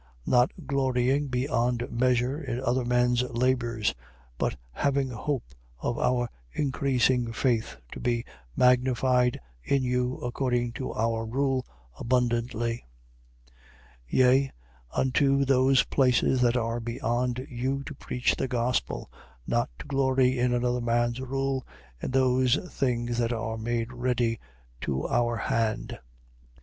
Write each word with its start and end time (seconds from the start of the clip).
10:15. 0.25 0.31
Not 0.31 0.51
glorying 0.65 1.27
beyond 1.27 1.91
measure 1.91 2.41
in 2.41 2.59
other 2.59 2.83
men's 2.83 3.21
labours: 3.21 3.93
but 4.39 4.55
having 4.71 5.11
hope 5.11 5.53
of 5.79 5.97
your 5.97 6.27
increasing 6.51 7.31
faith, 7.31 7.77
to 7.91 7.99
be 7.99 8.25
magnified 8.55 9.39
in 9.63 9.83
you 9.83 10.17
according 10.21 10.71
to 10.73 10.91
our 10.95 11.23
rule 11.23 11.67
abundantly. 11.99 12.83
10:16. 13.47 13.53
Yea, 14.07 14.51
unto 14.91 15.45
those 15.45 15.83
places 15.83 16.41
that 16.41 16.57
are 16.57 16.79
beyond 16.79 17.45
you 17.47 17.83
to 17.83 17.93
preach 17.93 18.35
the 18.35 18.47
gospel: 18.47 19.11
not 19.45 19.69
to 19.77 19.85
glory 19.85 20.39
in 20.39 20.51
another 20.51 20.81
man's 20.81 21.21
rule, 21.21 21.63
in 22.01 22.09
those 22.09 22.55
things 22.71 23.19
that 23.19 23.31
are 23.31 23.55
made 23.55 23.93
ready 23.93 24.39
to 24.81 25.07
our 25.07 25.37
hand. 25.37 25.99